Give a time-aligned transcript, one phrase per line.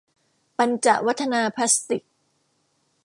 [0.57, 2.03] ปัญจวัฒนาพลาสติก